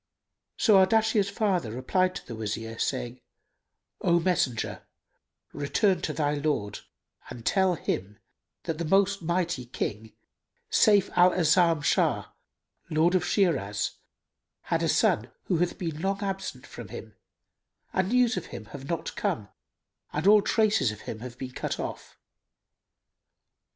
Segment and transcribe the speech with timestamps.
[0.57, 3.21] So Ardashir's father replied to the Wazir, saying,
[4.01, 4.87] "O messenger,
[5.53, 6.79] return to thy lord
[7.29, 8.17] and tell him
[8.63, 10.13] that the most mighty King
[10.71, 12.31] Sayf al A'azam Shah,
[12.89, 13.91] Lord of Shiraz,
[14.61, 17.15] had a son who hath been long absent from him
[17.93, 19.49] and news of him have not come
[20.11, 22.17] and all traces of him have been cut off.